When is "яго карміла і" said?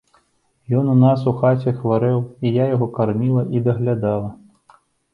2.75-3.65